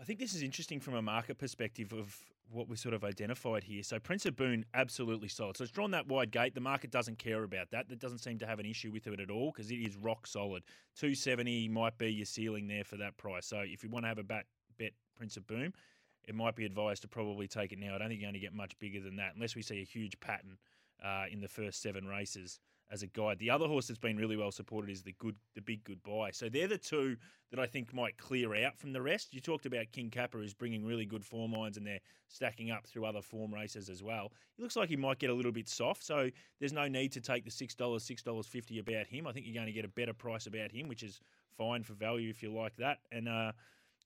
I 0.00 0.04
think 0.04 0.18
this 0.18 0.34
is 0.34 0.42
interesting 0.42 0.80
from 0.80 0.94
a 0.94 1.02
market 1.02 1.38
perspective 1.38 1.92
of 1.92 2.16
what 2.50 2.68
we 2.68 2.76
sort 2.76 2.94
of 2.94 3.04
identified 3.04 3.64
here. 3.64 3.82
So 3.82 3.98
Prince 3.98 4.26
of 4.26 4.36
Boom, 4.36 4.64
absolutely 4.74 5.28
solid. 5.28 5.56
So 5.56 5.64
it's 5.64 5.72
drawn 5.72 5.90
that 5.92 6.08
wide 6.08 6.30
gate. 6.30 6.54
The 6.54 6.60
market 6.60 6.90
doesn't 6.90 7.18
care 7.18 7.42
about 7.42 7.70
that. 7.70 7.88
That 7.88 7.98
doesn't 7.98 8.18
seem 8.18 8.38
to 8.38 8.46
have 8.46 8.58
an 8.58 8.66
issue 8.66 8.90
with 8.90 9.06
it 9.06 9.20
at 9.20 9.30
all 9.30 9.52
because 9.52 9.70
it 9.70 9.76
is 9.76 9.96
rock 9.96 10.26
solid. 10.26 10.62
270 10.96 11.68
might 11.68 11.98
be 11.98 12.12
your 12.12 12.26
ceiling 12.26 12.66
there 12.66 12.84
for 12.84 12.96
that 12.96 13.16
price. 13.16 13.46
So 13.46 13.58
if 13.64 13.82
you 13.82 13.90
want 13.90 14.04
to 14.04 14.08
have 14.08 14.18
a 14.18 14.22
bet, 14.22 14.46
bet 14.78 14.92
Prince 15.16 15.36
of 15.36 15.46
Boom, 15.46 15.72
it 16.26 16.34
might 16.34 16.56
be 16.56 16.64
advised 16.64 17.02
to 17.02 17.08
probably 17.08 17.48
take 17.48 17.72
it 17.72 17.78
now. 17.78 17.94
I 17.94 17.98
don't 17.98 18.08
think 18.08 18.20
you're 18.20 18.26
going 18.26 18.34
to 18.34 18.40
get 18.40 18.54
much 18.54 18.78
bigger 18.78 19.00
than 19.00 19.16
that 19.16 19.32
unless 19.34 19.54
we 19.54 19.62
see 19.62 19.80
a 19.80 19.84
huge 19.84 20.18
pattern 20.20 20.58
uh, 21.04 21.24
in 21.30 21.40
the 21.40 21.48
first 21.48 21.82
seven 21.82 22.06
races 22.06 22.60
as 22.90 23.02
a 23.02 23.06
guide. 23.06 23.38
The 23.38 23.50
other 23.50 23.66
horse 23.66 23.86
that's 23.86 23.98
been 23.98 24.16
really 24.16 24.36
well 24.36 24.50
supported 24.50 24.90
is 24.90 25.02
the 25.02 25.14
good, 25.18 25.36
the 25.54 25.60
big 25.60 25.84
goodbye. 25.84 26.30
So 26.32 26.48
they're 26.48 26.68
the 26.68 26.78
two 26.78 27.16
that 27.50 27.60
I 27.60 27.66
think 27.66 27.92
might 27.92 28.16
clear 28.16 28.54
out 28.64 28.78
from 28.78 28.92
the 28.92 29.02
rest. 29.02 29.34
You 29.34 29.40
talked 29.40 29.66
about 29.66 29.92
King 29.92 30.10
Kappa, 30.10 30.38
who's 30.38 30.54
bringing 30.54 30.84
really 30.84 31.04
good 31.04 31.24
form 31.24 31.52
lines, 31.52 31.76
and 31.76 31.86
they're 31.86 32.00
stacking 32.28 32.70
up 32.70 32.86
through 32.86 33.04
other 33.04 33.22
form 33.22 33.52
races 33.52 33.88
as 33.88 34.02
well. 34.02 34.32
It 34.58 34.62
looks 34.62 34.76
like 34.76 34.88
he 34.88 34.96
might 34.96 35.18
get 35.18 35.30
a 35.30 35.34
little 35.34 35.52
bit 35.52 35.68
soft, 35.68 36.02
so 36.04 36.30
there's 36.60 36.72
no 36.72 36.88
need 36.88 37.12
to 37.12 37.20
take 37.20 37.44
the 37.44 37.50
six 37.50 37.74
dollars, 37.74 38.04
six 38.04 38.22
dollars 38.22 38.46
fifty 38.46 38.78
about 38.78 39.06
him. 39.06 39.26
I 39.26 39.32
think 39.32 39.46
you're 39.46 39.54
going 39.54 39.66
to 39.66 39.72
get 39.72 39.84
a 39.84 39.88
better 39.88 40.14
price 40.14 40.46
about 40.46 40.72
him, 40.72 40.88
which 40.88 41.02
is 41.02 41.20
fine 41.56 41.82
for 41.82 41.94
value 41.94 42.30
if 42.30 42.42
you 42.42 42.52
like 42.52 42.76
that. 42.76 42.98
And 43.12 43.28
uh, 43.28 43.52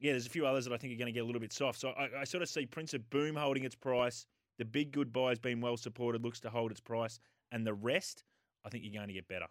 yeah, 0.01 0.13
there's 0.13 0.27
a 0.27 0.31
few 0.31 0.47
others 0.47 0.65
that 0.65 0.73
I 0.73 0.77
think 0.77 0.93
are 0.95 0.99
going 0.99 1.07
to 1.07 1.13
get 1.13 1.23
a 1.23 1.27
little 1.27 1.41
bit 1.41 1.53
soft. 1.53 1.79
So 1.79 1.91
I, 1.91 2.21
I 2.21 2.25
sort 2.25 2.43
of 2.43 2.49
see 2.49 2.67
Prince 2.67 2.95
of 2.95 3.09
Boom 3.11 3.37
holding 3.37 3.65
its 3.65 3.75
price. 3.75 4.27
The 4.59 4.65
big 4.65 4.93
goodbye 4.93 5.31
has 5.31 5.39
been 5.39 5.61
well 5.61 5.77
supported, 5.77 6.23
looks 6.23 6.41
to 6.41 6.51
hold 6.51 6.71
its 6.71 6.81
price, 6.81 7.19
and 7.51 7.67
the 7.67 7.75
rest, 7.75 8.25
I 8.65 8.69
think 8.69 8.85
you're 8.85 8.93
going 8.93 9.09
to 9.09 9.15
get 9.15 9.29
better. 9.29 9.47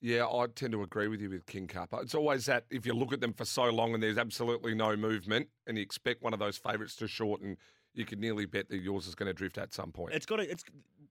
Yeah, 0.00 0.26
I 0.26 0.46
tend 0.54 0.72
to 0.72 0.82
agree 0.82 1.08
with 1.08 1.20
you 1.20 1.30
with 1.30 1.46
King 1.46 1.66
Kappa. 1.66 1.98
It's 1.98 2.14
always 2.14 2.46
that 2.46 2.64
if 2.70 2.84
you 2.84 2.92
look 2.92 3.12
at 3.12 3.20
them 3.20 3.32
for 3.32 3.44
so 3.44 3.64
long 3.64 3.94
and 3.94 4.02
there's 4.02 4.18
absolutely 4.18 4.74
no 4.74 4.94
movement, 4.94 5.48
and 5.66 5.78
you 5.78 5.82
expect 5.82 6.22
one 6.22 6.34
of 6.34 6.38
those 6.38 6.58
favourites 6.58 6.96
to 6.96 7.08
shorten, 7.08 7.56
you 7.94 8.04
could 8.04 8.20
nearly 8.20 8.44
bet 8.44 8.68
that 8.68 8.78
yours 8.78 9.06
is 9.06 9.14
going 9.14 9.26
to 9.26 9.32
drift 9.32 9.56
at 9.56 9.72
some 9.72 9.90
point. 9.90 10.12
It's 10.12 10.26
got 10.26 10.36
to, 10.36 10.48
it's 10.48 10.64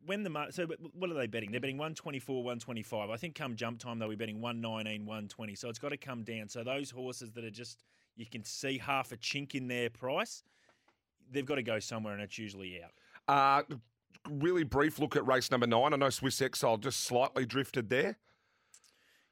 when 0.05 0.23
the 0.23 0.29
mar- 0.29 0.51
so 0.51 0.67
what 0.93 1.09
are 1.09 1.15
they 1.15 1.25
betting? 1.25 1.51
They're 1.51 1.59
betting 1.59 1.77
124, 1.77 2.43
125. 2.43 3.09
I 3.09 3.17
think 3.17 3.33
come 3.33 3.55
jump 3.55 3.79
time 3.79 3.97
they'll 3.97 4.07
be 4.07 4.15
betting 4.15 4.39
119, 4.39 5.05
120. 5.05 5.55
So 5.55 5.67
it's 5.67 5.79
got 5.79 5.89
to 5.89 5.97
come 5.97 6.23
down. 6.23 6.47
So 6.47 6.63
those 6.63 6.91
horses 6.91 7.31
that 7.31 7.43
are 7.43 7.49
just 7.49 7.83
you 8.15 8.27
can 8.27 8.43
see 8.43 8.77
half 8.77 9.11
a 9.11 9.17
chink 9.17 9.55
in 9.55 9.67
their 9.67 9.89
price, 9.89 10.43
they've 11.31 11.45
got 11.45 11.55
to 11.55 11.63
go 11.63 11.79
somewhere, 11.79 12.13
and 12.13 12.21
it's 12.21 12.37
usually 12.37 12.79
out. 12.81 12.91
Uh, 13.27 13.75
really 14.29 14.63
brief 14.63 14.99
look 14.99 15.15
at 15.15 15.25
race 15.25 15.51
number 15.51 15.67
nine. 15.67 15.93
I 15.93 15.97
know 15.97 16.09
Swiss 16.09 16.41
Exile 16.41 16.77
just 16.77 17.01
slightly 17.01 17.45
drifted 17.45 17.89
there. 17.89 18.17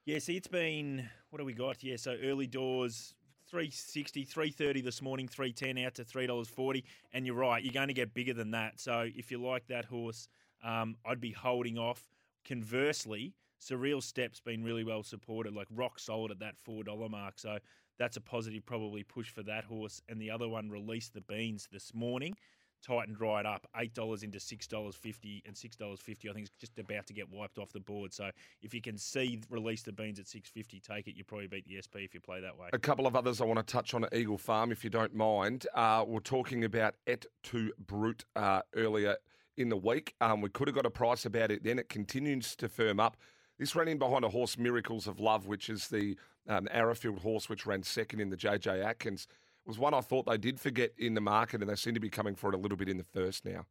Yeah, 0.06 0.20
see, 0.20 0.36
it's 0.36 0.48
been 0.48 1.10
what 1.30 1.40
do 1.40 1.46
we 1.46 1.54
got? 1.54 1.84
Yeah, 1.84 1.96
so 1.96 2.16
early 2.24 2.48
doors. 2.48 3.16
360, 3.50 4.24
330 4.24 4.82
this 4.82 5.00
morning, 5.00 5.28
310 5.28 5.86
out 5.86 5.94
to 5.94 6.04
$3.40. 6.04 6.84
And 7.14 7.24
you're 7.26 7.36
right, 7.36 7.64
you're 7.64 7.74
going 7.74 7.88
to 7.88 7.94
get 7.94 8.14
bigger 8.14 8.34
than 8.34 8.50
that. 8.52 8.80
So 8.80 9.08
if 9.16 9.30
you 9.30 9.38
like 9.38 9.68
that 9.68 9.86
horse, 9.86 10.28
um, 10.64 10.96
I'd 11.06 11.22
be 11.22 11.32
holding 11.32 11.78
off. 11.78 12.02
Conversely, 12.48 13.36
Surreal 13.62 14.02
Step's 14.02 14.40
been 14.40 14.64
really 14.64 14.84
well 14.84 15.04
supported, 15.04 15.54
like 15.54 15.68
rock 15.70 16.00
solid 16.00 16.32
at 16.32 16.40
that 16.40 16.56
$4 16.68 17.12
mark. 17.12 17.38
So 17.38 17.60
that's 18.00 18.18
a 18.18 18.22
positive, 18.22 18.66
probably 18.66 19.04
push 19.04 19.30
for 19.30 19.44
that 19.44 19.66
horse. 19.66 20.02
And 20.10 20.20
the 20.20 20.32
other 20.32 20.50
one 20.50 20.70
released 20.72 21.14
the 21.14 21.22
beans 21.22 21.70
this 21.72 21.94
morning 21.94 22.36
tightened 22.84 23.20
right 23.20 23.46
up. 23.46 23.68
Eight 23.78 23.94
dollars 23.94 24.24
into 24.24 24.40
six 24.40 24.68
dollars 24.68 24.96
fifty, 24.96 25.42
and 25.46 25.58
six 25.58 25.76
dollars 25.76 26.00
fifty. 26.00 26.30
I 26.30 26.34
think 26.34 26.48
it's 26.48 26.56
just 26.60 26.78
about 26.78 27.08
to 27.08 27.14
get 27.14 27.30
wiped 27.32 27.58
off 27.58 27.72
the 27.72 27.80
board. 27.80 28.14
So 28.14 28.30
if 28.62 28.74
you 28.74 28.82
can 28.82 28.98
see 28.98 29.42
release 29.50 29.82
the 29.82 29.92
beans 29.92 30.20
at 30.20 30.28
six 30.28 30.50
fifty, 30.50 30.80
take 30.80 31.08
it. 31.08 31.16
You 31.16 31.24
probably 31.24 31.48
beat 31.48 31.68
the 31.68 31.82
SP 31.82 32.04
if 32.04 32.14
you 32.14 32.20
play 32.20 32.42
that 32.42 32.58
way. 32.58 32.68
A 32.74 32.80
couple 32.80 33.08
of 33.08 33.16
others 33.16 33.42
I 33.42 33.46
want 33.46 33.66
to 33.66 33.72
touch 33.72 33.94
on 33.94 34.04
at 34.04 34.14
Eagle 34.14 34.38
Farm, 34.38 34.72
if 34.72 34.84
you 34.84 34.90
don't 34.90 35.16
mind. 35.16 35.66
Uh, 35.74 36.04
we're 36.08 36.20
talking 36.20 36.64
about 36.64 36.96
Et 37.08 37.26
to 37.44 37.72
Brute 37.80 38.26
uh, 38.36 38.62
earlier 38.76 39.18
in 39.58 39.70
the 39.70 39.78
week. 39.78 40.16
Um, 40.22 40.42
we 40.42 40.50
could 40.50 40.68
have 40.68 40.76
got 40.76 40.86
a 40.86 40.92
price 40.92 41.26
about 41.26 41.52
it 41.52 41.64
then. 41.64 41.80
It 41.80 41.90
continues 41.90 42.56
to 42.58 42.70
firm 42.70 43.00
up. 43.00 43.18
This 43.60 43.76
ran 43.76 43.88
in 43.88 44.00
behind 44.00 44.26
a 44.26 44.30
horse, 44.30 44.58
Miracles 44.58 45.08
of 45.08 45.20
Love, 45.20 45.46
which 45.46 45.70
is 45.70 45.88
the 45.88 46.18
um, 46.48 46.68
Arrowfield 46.72 47.20
horse, 47.20 47.50
which 47.50 47.66
ran 47.66 47.84
second 47.84 48.20
in 48.20 48.30
the 48.30 48.38
JJ 48.38 48.84
Atkins. 48.84 49.28
Was 49.66 49.80
one 49.80 49.94
I 49.94 50.02
thought 50.02 50.26
they 50.26 50.38
did 50.38 50.60
forget 50.60 50.92
in 50.98 51.14
the 51.14 51.22
market, 51.22 51.62
and 51.62 51.70
they 51.70 51.76
seem 51.76 51.94
to 51.94 52.00
be 52.00 52.10
coming 52.10 52.36
for 52.36 52.50
it 52.50 52.56
a 52.56 52.58
little 52.58 52.78
bit 52.78 52.90
in 52.90 52.98
the 52.98 53.06
first 53.06 53.46
now. 53.46 53.66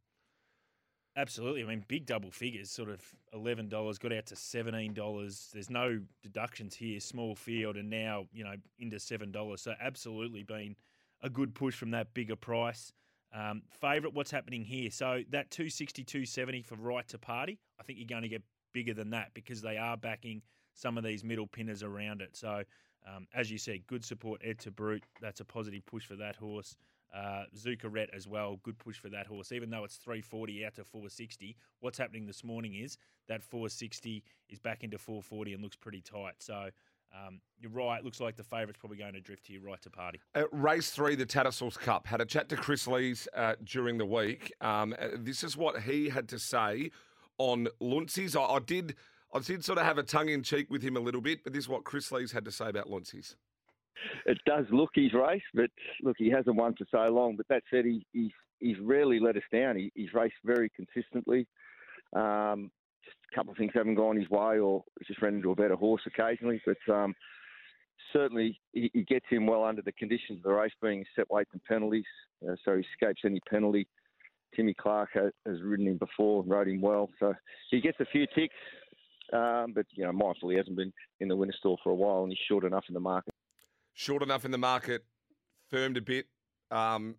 Absolutely. 1.15 1.63
I 1.63 1.67
mean, 1.67 1.85
big 1.87 2.07
double 2.07 2.31
figures, 2.31 2.71
sort 2.71 2.89
of 2.89 3.03
$11, 3.35 3.69
got 3.69 4.13
out 4.13 4.27
to 4.27 4.35
$17. 4.35 5.51
There's 5.53 5.69
no 5.69 6.01
deductions 6.23 6.75
here, 6.75 7.01
small 7.01 7.35
field, 7.35 7.77
and 7.77 7.91
now, 7.91 8.27
you 8.33 8.45
know, 8.45 8.55
into 8.79 8.97
$7. 8.97 9.59
So, 9.59 9.75
absolutely 9.79 10.43
been 10.43 10.75
a 11.23 11.29
good 11.29 11.55
push 11.55 11.75
from 11.75 11.91
that 11.91 12.15
bigger 12.15 12.37
price. 12.37 12.93
Um, 13.35 13.63
favourite, 13.71 14.15
what's 14.15 14.31
happening 14.31 14.65
here? 14.65 14.91
So, 14.91 15.23
that 15.31 15.51
260, 15.51 16.03
270 16.05 16.63
for 16.63 16.77
right 16.77 17.07
to 17.09 17.19
party, 17.19 17.59
I 17.79 17.83
think 17.83 17.99
you're 17.99 18.07
going 18.07 18.23
to 18.23 18.29
get 18.29 18.43
bigger 18.73 18.95
than 18.95 19.11
that 19.11 19.35
because 19.35 19.61
they 19.61 19.77
are 19.77 19.99
backing 19.99 20.41
some 20.73 20.97
of 20.97 21.05
these 21.05 21.23
middle 21.23 21.47
pinners 21.47 21.83
around 21.83 22.23
it. 22.23 22.37
So, 22.39 22.63
um, 23.07 23.27
as 23.35 23.51
you 23.51 23.59
said, 23.59 23.87
good 23.87 24.05
support, 24.05 24.41
Ed 24.45 24.59
to 24.61 24.71
Brute. 24.71 25.05
That's 25.21 25.41
a 25.41 25.45
positive 25.45 25.85
push 25.87 26.05
for 26.05 26.17
that 26.17 26.37
horse. 26.37 26.77
Uh, 27.15 27.45
Zuccaret 27.55 28.09
as 28.15 28.27
well, 28.27 28.59
good 28.63 28.79
push 28.79 28.97
for 28.97 29.11
that 29.11 29.27
horse. 29.27 29.53
Even 29.53 29.69
though 29.69 29.85
it's 29.85 29.97
340 29.97 30.65
out 30.65 30.75
to 30.77 30.85
460, 30.85 31.57
what's 31.81 31.99
happening 31.99 32.27
this 32.27 32.43
morning 32.43 32.75
is 32.75 32.97
that 33.29 33.43
460 33.43 34.25
is 34.49 34.59
back 34.59 34.83
into 34.83 34.97
440 34.97 35.53
and 35.53 35.63
looks 35.63 35.77
pretty 35.77 36.01
tight. 36.01 36.35
So 36.39 36.71
um, 37.15 37.41
you're 37.61 37.71
right. 37.71 38.03
Looks 38.03 38.21
like 38.21 38.37
the 38.37 38.43
favourite's 38.43 38.79
probably 38.79 38.97
going 38.97 39.13
to 39.13 39.21
drift 39.21 39.47
here 39.47 39.61
right 39.61 39.81
to 39.83 39.91
party. 39.91 40.21
Uh, 40.35 40.45
race 40.53 40.91
three, 40.91 41.15
the 41.15 41.27
Tattersalls 41.27 41.79
Cup. 41.79 42.07
Had 42.07 42.21
a 42.21 42.25
chat 42.25 42.49
to 42.49 42.57
Chris 42.57 42.87
Lees 42.87 43.29
uh, 43.37 43.55
during 43.63 43.99
the 43.99 44.07
week. 44.07 44.53
Um, 44.61 44.95
uh, 44.99 45.09
this 45.17 45.45
is 45.45 45.57
what 45.57 45.83
he 45.83 46.09
had 46.09 46.29
to 46.31 46.39
say 46.39 46.91
on 47.39 47.69
Luncy's. 47.81 48.35
I, 48.37 48.43
I 48.43 48.59
did. 48.59 48.97
I 49.35 49.39
did 49.39 49.65
sort 49.65 49.79
of 49.79 49.85
have 49.85 49.99
a 49.99 50.03
tongue 50.03 50.29
in 50.29 50.43
cheek 50.43 50.71
with 50.71 50.83
him 50.83 50.97
a 50.97 51.01
little 51.01 51.21
bit, 51.21 51.43
but 51.45 51.53
this 51.53 51.65
is 51.65 51.69
what 51.69 51.85
Chris 51.85 52.13
Lees 52.13 52.33
had 52.33 52.45
to 52.45 52.53
say 52.53 52.69
about 52.69 52.91
Luncy's 52.91 53.37
it 54.27 54.39
does 54.47 54.67
look 54.71 54.91
his 54.95 55.13
race, 55.13 55.43
but 55.55 55.71
look, 56.03 56.17
he 56.19 56.31
hasn't 56.31 56.57
won 56.57 56.75
for 56.77 56.87
so 56.91 57.13
long. 57.13 57.37
But 57.37 57.49
that 57.49 57.63
said, 57.71 57.85
he, 57.85 58.07
he's 58.13 58.31
he's 58.61 58.79
rarely 58.81 59.21
let 59.21 59.37
us 59.37 59.43
down. 59.53 59.77
He, 59.77 59.93
he's 59.95 60.15
raced 60.15 60.37
very 60.45 60.71
consistently. 60.71 61.47
Um, 62.15 62.71
just 63.05 63.17
a 63.33 63.35
couple 63.35 63.53
of 63.53 63.59
things 63.59 63.73
haven't 63.75 63.97
gone 63.97 64.17
his 64.17 64.31
way, 64.31 64.59
or 64.59 64.85
just 65.07 65.23
ran 65.23 65.35
into 65.35 65.51
a 65.51 65.57
better 65.57 65.77
horse 65.77 66.03
occasionally. 66.07 66.61
But 66.65 66.93
um, 66.93 67.15
certainly, 68.13 68.61
he, 68.73 68.91
he, 68.93 69.03
gets 69.03 69.27
him 69.29 69.47
well 69.47 69.65
under 69.65 69.83
the 69.83 69.93
conditions 69.93 70.39
of 70.39 70.43
the 70.45 70.53
race, 70.53 70.73
being 70.81 71.05
set 71.17 71.31
weight 71.31 71.49
and 71.53 71.63
penalties, 71.65 72.05
uh, 72.49 72.55
so 72.65 72.77
he 72.77 72.85
escapes 72.93 73.23
any 73.25 73.41
penalty. 73.49 73.89
Timmy 74.55 74.75
Clark 74.75 75.11
has, 75.15 75.33
has 75.47 75.63
ridden 75.63 75.89
him 75.89 75.97
before, 75.97 76.43
and 76.43 76.51
rode 76.51 76.69
him 76.69 76.83
well, 76.83 77.09
so 77.19 77.35
he 77.71 77.81
gets 77.81 77.99
a 78.01 78.07
few 78.07 78.27
ticks. 78.35 78.55
Um, 79.33 79.73
but 79.75 79.87
you 79.93 80.05
know, 80.05 80.13
mindful 80.13 80.51
he 80.51 80.57
hasn't 80.57 80.77
been 80.77 80.93
in 81.21 81.29
the 81.29 81.37
winner 81.37 81.55
store 81.59 81.79
for 81.83 81.91
a 81.91 81.95
while, 81.95 82.23
and 82.23 82.31
he's 82.31 82.39
short 82.49 82.65
enough 82.65 82.85
in 82.89 82.95
the 82.95 83.01
market 83.01 83.33
short 83.95 84.23
enough 84.23 84.45
in 84.45 84.51
the 84.51 84.59
market, 84.59 85.05
firmed 85.71 85.97
a 85.97 86.01
bit. 86.01 86.27
Um, 86.71 87.17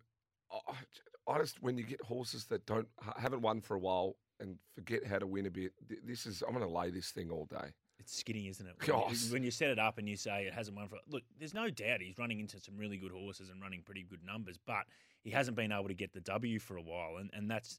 I 1.26 1.38
just 1.38 1.62
when 1.62 1.78
you 1.78 1.84
get 1.84 2.00
horses 2.02 2.44
that 2.46 2.66
don't 2.66 2.88
haven't 3.16 3.42
won 3.42 3.60
for 3.60 3.74
a 3.74 3.78
while 3.78 4.16
and 4.40 4.56
forget 4.74 5.06
how 5.06 5.18
to 5.18 5.26
win 5.26 5.46
a 5.46 5.50
bit, 5.50 5.72
this 6.04 6.26
is 6.26 6.42
I'm 6.42 6.54
going 6.54 6.66
to 6.66 6.72
lay 6.72 6.90
this 6.90 7.10
thing 7.10 7.30
all 7.30 7.46
day. 7.46 7.72
It's 7.98 8.16
skinny, 8.16 8.48
isn't 8.48 8.66
it? 8.66 8.74
When 8.86 8.98
you, 9.08 9.32
when 9.32 9.42
you, 9.44 9.50
set 9.52 9.70
it 9.70 9.78
up 9.78 9.98
and 9.98 10.08
you 10.08 10.16
say 10.16 10.44
it 10.46 10.52
hasn't 10.52 10.76
won 10.76 10.88
for 10.88 10.98
look, 11.08 11.22
there's 11.38 11.54
no 11.54 11.70
doubt 11.70 12.00
he's 12.00 12.18
running 12.18 12.40
into 12.40 12.60
some 12.60 12.76
really 12.76 12.96
good 12.96 13.12
horses 13.12 13.50
and 13.50 13.62
running 13.62 13.82
pretty 13.82 14.02
good 14.02 14.24
numbers, 14.24 14.58
but 14.66 14.84
he 15.22 15.30
hasn't 15.30 15.56
been 15.56 15.72
able 15.72 15.88
to 15.88 15.94
get 15.94 16.12
the 16.12 16.20
W 16.20 16.58
for 16.58 16.76
a 16.76 16.82
while, 16.82 17.16
and 17.18 17.30
and 17.32 17.50
that's. 17.50 17.78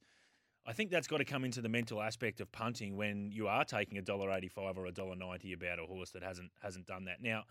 I 0.66 0.74
think 0.74 0.90
that's 0.90 1.08
got 1.08 1.18
to 1.18 1.26
come 1.26 1.46
into 1.46 1.62
the 1.62 1.70
mental 1.70 2.02
aspect 2.02 2.42
of 2.42 2.52
punting 2.52 2.98
when 2.98 3.32
you 3.32 3.48
are 3.48 3.64
taking 3.64 3.98
a 3.98 4.02
dollar 4.02 4.32
eighty-five 4.32 4.78
or 4.78 4.86
a 4.88 4.92
dollar 4.92 5.16
ninety 5.16 5.54
about 5.54 5.80
a 5.80 5.84
horse 5.84 6.12
that 6.12 6.24
hasn't 6.24 6.52
hasn't 6.62 6.88
done 6.88 7.06
that. 7.06 7.22
Now, 7.22 7.44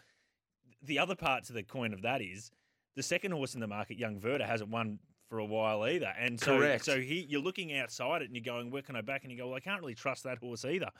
the 0.82 0.98
other 0.98 1.14
part 1.14 1.44
to 1.44 1.52
the 1.52 1.62
coin 1.62 1.92
of 1.92 2.02
that 2.02 2.20
is 2.20 2.50
the 2.96 3.02
second 3.02 3.32
horse 3.32 3.54
in 3.54 3.60
the 3.60 3.66
market, 3.66 3.98
Young 3.98 4.18
Verda, 4.18 4.46
hasn't 4.46 4.70
won 4.70 4.98
for 5.28 5.38
a 5.38 5.44
while 5.44 5.86
either. 5.86 6.12
And 6.18 6.38
so, 6.38 6.58
Correct. 6.58 6.84
so 6.84 7.00
he, 7.00 7.26
you're 7.28 7.42
looking 7.42 7.76
outside 7.76 8.22
it 8.22 8.26
and 8.26 8.36
you're 8.36 8.44
going, 8.44 8.70
where 8.70 8.82
can 8.82 8.94
I 8.94 9.00
back? 9.00 9.24
And 9.24 9.32
you 9.32 9.38
go, 9.38 9.48
well, 9.48 9.56
I 9.56 9.60
can't 9.60 9.80
really 9.80 9.94
trust 9.94 10.24
that 10.24 10.38
horse 10.38 10.64
either. 10.64 10.90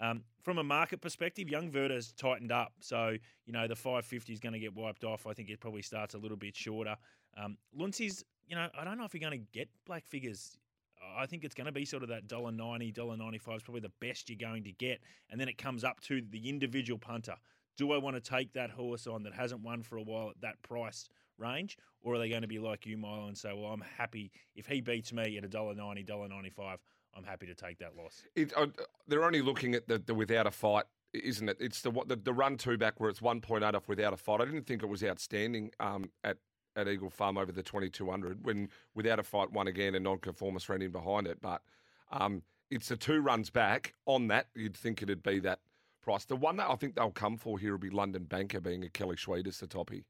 Um, 0.00 0.24
from 0.42 0.58
a 0.58 0.64
market 0.64 1.00
perspective, 1.00 1.48
Young 1.48 1.70
Verda's 1.70 2.12
tightened 2.12 2.50
up. 2.50 2.72
So, 2.80 3.16
you 3.46 3.52
know, 3.52 3.68
the 3.68 3.76
550 3.76 4.32
is 4.32 4.40
going 4.40 4.52
to 4.52 4.58
get 4.58 4.74
wiped 4.74 5.04
off. 5.04 5.26
I 5.26 5.32
think 5.32 5.50
it 5.50 5.60
probably 5.60 5.82
starts 5.82 6.14
a 6.14 6.18
little 6.18 6.36
bit 6.36 6.56
shorter. 6.56 6.96
Um, 7.36 7.56
Luncy's, 7.76 8.24
you 8.48 8.56
know, 8.56 8.68
I 8.76 8.84
don't 8.84 8.98
know 8.98 9.04
if 9.04 9.14
you're 9.14 9.20
going 9.20 9.40
to 9.40 9.46
get 9.52 9.68
black 9.86 10.06
figures. 10.06 10.58
I 11.16 11.26
think 11.26 11.44
it's 11.44 11.54
going 11.54 11.66
to 11.66 11.72
be 11.72 11.84
sort 11.84 12.02
of 12.02 12.08
that 12.10 12.28
dollar 12.28 12.52
ninety, 12.52 12.92
dollar 12.92 13.16
ninety 13.16 13.38
five 13.38 13.56
is 13.56 13.62
probably 13.62 13.80
the 13.80 13.92
best 14.00 14.28
you're 14.28 14.38
going 14.38 14.64
to 14.64 14.72
get, 14.72 15.00
and 15.30 15.40
then 15.40 15.48
it 15.48 15.58
comes 15.58 15.84
up 15.84 16.00
to 16.02 16.22
the 16.30 16.48
individual 16.48 16.98
punter 16.98 17.36
do 17.76 17.92
I 17.92 17.98
want 17.98 18.16
to 18.16 18.20
take 18.20 18.52
that 18.54 18.70
horse 18.70 19.06
on 19.06 19.22
that 19.24 19.34
hasn't 19.34 19.62
won 19.62 19.82
for 19.82 19.96
a 19.96 20.02
while 20.02 20.30
at 20.30 20.40
that 20.40 20.62
price 20.62 21.08
range, 21.38 21.76
or 22.02 22.14
are 22.14 22.18
they 22.18 22.28
going 22.28 22.42
to 22.42 22.48
be 22.48 22.58
like 22.58 22.86
you, 22.86 22.96
Milo, 22.96 23.26
and 23.26 23.36
say, 23.36 23.52
"Well, 23.52 23.72
I'm 23.72 23.82
happy 23.96 24.30
if 24.54 24.66
he 24.66 24.80
beats 24.80 25.12
me 25.12 25.36
at 25.36 25.44
a 25.44 25.48
dollar 25.48 25.74
ninety, 25.74 26.02
dollar 26.02 26.28
ninety 26.28 26.50
five. 26.50 26.78
I'm 27.16 27.24
happy 27.24 27.46
to 27.46 27.54
take 27.54 27.78
that 27.78 27.96
loss." 27.96 28.22
It, 28.34 28.52
uh, 28.56 28.66
they're 29.06 29.24
only 29.24 29.42
looking 29.42 29.74
at 29.74 29.88
the, 29.88 29.98
the, 29.98 30.14
without 30.14 30.46
a 30.46 30.50
fight, 30.50 30.84
isn't 31.12 31.48
it? 31.48 31.56
It's 31.60 31.80
the 31.82 31.90
the, 32.06 32.16
the 32.16 32.32
run 32.32 32.56
two 32.56 32.78
back 32.78 33.00
where 33.00 33.10
it's 33.10 33.22
one 33.22 33.40
point 33.40 33.64
eight 33.64 33.74
off 33.74 33.88
without 33.88 34.12
a 34.12 34.16
fight. 34.16 34.40
I 34.40 34.44
didn't 34.44 34.66
think 34.66 34.82
it 34.82 34.88
was 34.88 35.02
outstanding 35.02 35.70
um, 35.80 36.10
at 36.22 36.38
at 36.76 36.88
Eagle 36.88 37.10
Farm 37.10 37.38
over 37.38 37.52
the 37.52 37.62
2200 37.62 38.44
when 38.44 38.68
without 38.94 39.18
a 39.18 39.22
fight 39.22 39.52
won 39.52 39.66
again 39.68 39.94
and 39.94 40.04
non-conformist 40.04 40.68
ran 40.68 40.82
in 40.82 40.90
behind 40.90 41.26
it, 41.26 41.38
but. 41.40 41.62
Um, 42.12 42.42
it's 42.70 42.88
the 42.88 42.96
two 42.96 43.20
runs 43.20 43.50
back 43.50 43.94
on 44.06 44.28
that. 44.28 44.48
You'd 44.54 44.76
think 44.76 45.02
it'd 45.02 45.22
be 45.22 45.38
that 45.40 45.60
price. 46.02 46.24
The 46.24 46.36
one 46.36 46.56
that 46.56 46.68
I 46.68 46.76
think 46.76 46.94
they'll 46.94 47.10
come 47.10 47.36
for 47.36 47.58
here 47.58 47.72
will 47.72 47.78
be 47.78 47.90
London 47.90 48.24
Banker, 48.24 48.60
being 48.60 48.84
a 48.84 48.88
Kelly 48.88 49.16
Schweida's 49.16 49.60
the 49.60 49.66
toppy. 49.66 50.04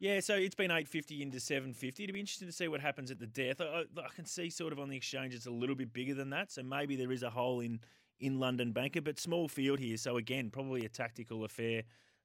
Yeah, 0.00 0.20
so 0.20 0.34
it's 0.34 0.54
been 0.54 0.70
850 0.70 1.22
into 1.22 1.40
750. 1.40 2.04
It'd 2.04 2.14
be 2.14 2.20
interesting 2.20 2.48
to 2.48 2.52
see 2.52 2.68
what 2.68 2.80
happens 2.80 3.10
at 3.10 3.18
the 3.18 3.26
death. 3.26 3.60
I, 3.60 3.84
I, 3.96 4.08
can 4.14 4.26
see 4.26 4.50
sort 4.50 4.72
of 4.72 4.80
on 4.80 4.88
the 4.88 4.96
exchange 4.96 5.34
it's 5.34 5.46
a 5.46 5.50
little 5.50 5.76
bit 5.76 5.92
bigger 5.92 6.14
than 6.14 6.30
that, 6.30 6.50
so 6.50 6.62
maybe 6.62 6.96
there 6.96 7.12
is 7.12 7.22
a 7.22 7.30
hole 7.30 7.60
in 7.60 7.80
in 8.20 8.38
London 8.38 8.72
Banker, 8.72 9.00
but 9.00 9.18
small 9.18 9.48
field 9.48 9.80
here. 9.80 9.96
So 9.96 10.16
again, 10.16 10.48
probably 10.50 10.84
a 10.84 10.88
tactical 10.88 11.44
affair. 11.44 11.82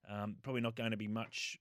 Um, 0.07 0.35
probably 0.43 0.61
not 0.61 0.75
going 0.75 0.91
to 0.91 0.97
be 0.97 1.07
much 1.07 1.57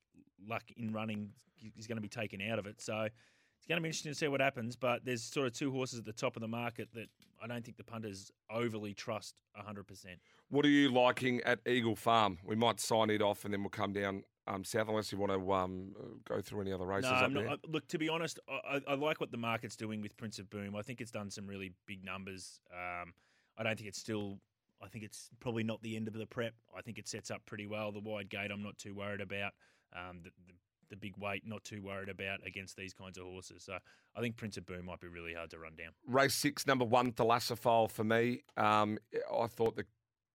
luck 0.47 0.64
in 0.76 0.92
running. 0.92 1.30
is 1.76 1.87
going 1.87 1.97
to 1.97 2.02
be 2.02 2.09
taken 2.09 2.40
out 2.42 2.59
of 2.59 2.66
it. 2.66 2.80
So 2.80 3.02
it's 3.02 3.66
going 3.66 3.78
to 3.78 3.83
be 3.83 3.88
interesting 3.88 4.12
to 4.12 4.18
see 4.18 4.28
what 4.28 4.40
happens, 4.40 4.76
but 4.76 5.04
there's 5.04 5.23
sort 5.23 5.47
of 5.47 5.52
two 5.52 5.71
horses 5.71 5.99
at 5.99 6.04
the 6.04 6.12
top 6.12 6.37
of 6.37 6.42
the 6.42 6.49
market 6.49 6.88
that 6.95 7.09
I 7.42 7.47
don't 7.47 7.64
think 7.64 7.76
the 7.76 7.85
punters 7.85 8.30
overly 8.50 8.95
trust 8.95 9.40
100%. 9.59 9.85
What 10.50 10.64
are 10.64 10.71
you 10.71 10.90
liking 10.90 11.40
at 11.42 11.61
Eagle 11.66 11.97
Farm? 11.97 12.38
We 12.45 12.57
might 12.57 12.80
sign 12.80 13.11
it 13.11 13.23
off 13.23 13.45
and 13.45 13.52
then 13.52 13.62
we'll 13.62 13.71
come 13.71 13.92
down 13.92 14.23
um, 14.49 14.64
south 14.64 14.88
unless 14.88 15.12
you 15.12 15.18
want 15.18 15.33
to 15.33 15.52
um, 15.52 15.95
go 16.26 16.40
through 16.40 16.62
any 16.62 16.73
other 16.73 16.87
races. 16.87 17.11
No, 17.11 17.26
not, 17.26 17.47
uh, 17.47 17.57
look, 17.68 17.87
to 17.88 17.99
be 17.99 18.09
honest, 18.09 18.38
I, 18.49 18.80
I, 18.88 18.95
like 18.95 19.21
what 19.21 19.30
the 19.30 19.37
market's 19.37 19.76
doing 19.76 20.00
with 20.00 20.16
Prince 20.16 20.38
of 20.38 20.49
Boom. 20.49 20.75
I 20.75 20.83
think 20.83 21.00
it's 21.00 21.11
done 21.11 21.30
some 21.30 21.47
really 21.47 21.73
big 21.87 22.04
numbers. 22.04 22.61
Um, 22.73 23.12
I 23.59 23.62
don't 23.62 23.76
think 23.76 23.88
it's 23.88 23.99
still. 23.99 24.38
I 24.83 24.87
think 24.87 25.04
it's 25.04 25.28
probably 25.40 25.64
not 25.64 25.83
the 25.83 25.97
end 25.97 26.07
of 26.07 26.14
the 26.14 26.25
prep. 26.25 26.54
I 26.76 26.80
think 26.83 26.99
it 26.99 27.09
sets 27.09 27.33
up 27.33 27.45
pretty 27.47 27.66
well. 27.66 27.90
The 27.90 28.00
wide 28.00 28.30
gate, 28.30 28.50
I'm 28.52 28.62
not 28.62 28.78
too 28.78 28.95
worried 28.95 29.21
about. 29.21 29.52
Um, 29.95 30.21
the, 30.23 30.30
the 30.47 30.54
the 30.90 30.97
big 30.97 31.18
weight, 31.18 31.42
not 31.45 31.62
too 31.64 31.83
worried 31.83 32.09
about 32.09 32.38
against 32.47 32.75
these 32.75 32.95
kinds 32.95 33.18
of 33.18 33.25
horses. 33.25 33.62
So 33.62 33.76
I 34.16 34.21
think 34.23 34.37
Prince 34.37 34.57
of 34.57 34.64
Boom 34.64 34.87
might 34.87 35.00
be 35.00 35.07
really 35.07 35.35
hard 35.35 35.50
to 35.50 35.59
run 35.59 35.76
down. 35.76 35.90
Race 36.07 36.35
six, 36.35 36.66
number 36.66 36.87
one, 36.87 37.12
Thalassophile 37.12 37.90
for 37.90 38.04
me. 38.04 38.42
Um, 38.57 38.99
I 39.30 39.49
thought 39.49 39.76
the 39.76 39.85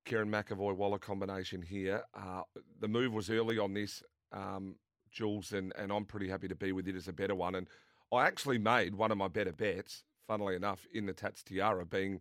Kerrin 0.05 0.29
McEvoy 0.29 0.75
Waller 0.75 0.99
combination 0.99 1.63
here. 1.63 2.03
Uh, 2.13 2.43
the 2.79 2.87
move 2.87 3.13
was 3.13 3.31
early 3.31 3.57
on 3.57 3.73
this, 3.73 4.03
um, 4.31 4.75
Jules, 5.09 5.53
and, 5.53 5.73
and 5.75 5.91
I'm 5.91 6.05
pretty 6.05 6.29
happy 6.29 6.47
to 6.47 6.55
be 6.55 6.71
with 6.71 6.87
it 6.87 6.95
as 6.95 7.07
a 7.07 7.13
better 7.13 7.33
one. 7.35 7.55
And 7.55 7.67
I 8.11 8.27
actually 8.27 8.59
made 8.59 8.93
one 8.93 9.11
of 9.11 9.17
my 9.17 9.29
better 9.29 9.53
bets, 9.53 10.03
funnily 10.27 10.55
enough, 10.55 10.85
in 10.93 11.07
the 11.07 11.13
Tatts 11.13 11.41
Tiara, 11.41 11.85
being 11.85 12.19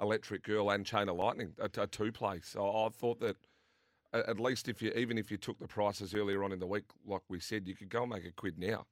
Electric 0.00 0.42
Girl 0.42 0.70
and 0.70 0.86
Chain 0.86 1.10
of 1.10 1.16
Lightning, 1.16 1.52
a, 1.58 1.68
a 1.82 1.86
two 1.86 2.12
play. 2.12 2.40
So 2.42 2.66
I 2.66 2.88
thought 2.88 3.20
that 3.20 3.36
at 4.14 4.40
least 4.40 4.68
if 4.68 4.80
you 4.80 4.92
even 4.96 5.18
if 5.18 5.30
you 5.30 5.36
took 5.36 5.58
the 5.58 5.68
prices 5.68 6.14
earlier 6.14 6.44
on 6.44 6.52
in 6.52 6.58
the 6.58 6.66
week, 6.66 6.84
like 7.06 7.22
we 7.28 7.40
said, 7.40 7.66
you 7.66 7.74
could 7.74 7.88
go 7.88 8.02
and 8.02 8.12
make 8.12 8.24
a 8.24 8.32
quid 8.32 8.58
now. 8.58 8.86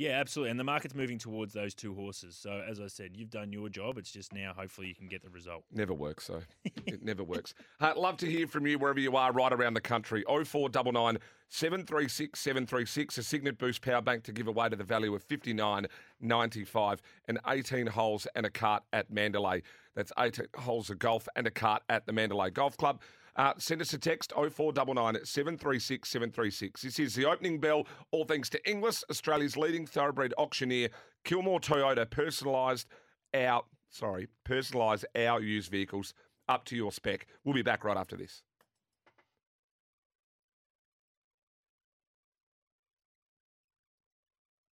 Yeah, 0.00 0.12
absolutely. 0.12 0.52
And 0.52 0.58
the 0.58 0.64
market's 0.64 0.94
moving 0.94 1.18
towards 1.18 1.52
those 1.52 1.74
two 1.74 1.94
horses. 1.94 2.34
So, 2.34 2.62
as 2.66 2.80
I 2.80 2.86
said, 2.86 3.18
you've 3.18 3.28
done 3.28 3.52
your 3.52 3.68
job. 3.68 3.98
It's 3.98 4.10
just 4.10 4.32
now, 4.32 4.54
hopefully, 4.56 4.86
you 4.86 4.94
can 4.94 5.08
get 5.08 5.22
the 5.22 5.28
result. 5.28 5.64
Never 5.70 5.92
works, 5.92 6.28
though. 6.28 6.40
it 6.86 7.04
never 7.04 7.22
works. 7.22 7.52
Uh, 7.80 7.92
love 7.94 8.16
to 8.18 8.26
hear 8.26 8.46
from 8.46 8.66
you 8.66 8.78
wherever 8.78 8.98
you 8.98 9.14
are, 9.16 9.30
right 9.30 9.52
around 9.52 9.74
the 9.74 9.80
country. 9.82 10.24
0499 10.26 11.18
736 11.50 12.40
736, 12.40 13.18
a 13.18 13.22
Cygnett 13.22 13.58
Boost 13.58 13.82
power 13.82 14.00
bank 14.00 14.22
to 14.24 14.32
give 14.32 14.48
away 14.48 14.70
to 14.70 14.76
the 14.76 14.84
value 14.84 15.14
of 15.14 15.22
59.95 15.28 16.98
and 17.28 17.38
18 17.46 17.86
holes 17.88 18.26
and 18.34 18.46
a 18.46 18.50
cart 18.50 18.84
at 18.94 19.10
Mandalay. 19.10 19.60
That's 19.94 20.12
18 20.18 20.46
holes 20.56 20.88
of 20.88 20.98
golf 20.98 21.28
and 21.36 21.46
a 21.46 21.50
cart 21.50 21.82
at 21.90 22.06
the 22.06 22.14
Mandalay 22.14 22.48
Golf 22.48 22.78
Club. 22.78 23.02
Uh, 23.36 23.52
send 23.58 23.80
us 23.80 23.92
a 23.92 23.98
text 23.98 24.32
0499 24.32 25.24
736 25.24 26.08
736. 26.08 26.82
This 26.82 26.98
is 26.98 27.14
the 27.14 27.24
opening 27.26 27.58
bell, 27.58 27.86
all 28.10 28.24
thanks 28.24 28.48
to 28.50 28.70
Inglis, 28.70 29.04
Australia's 29.10 29.56
leading 29.56 29.86
thoroughbred 29.86 30.34
auctioneer. 30.38 30.88
Kilmore 31.24 31.60
Toyota 31.60 32.06
personalised 32.06 32.86
our, 33.34 33.62
sorry, 33.90 34.28
personalised 34.46 35.04
our 35.16 35.40
used 35.40 35.70
vehicles 35.70 36.14
up 36.48 36.64
to 36.66 36.76
your 36.76 36.92
spec. 36.92 37.26
We'll 37.44 37.54
be 37.54 37.62
back 37.62 37.84
right 37.84 37.96
after 37.96 38.16
this. 38.16 38.42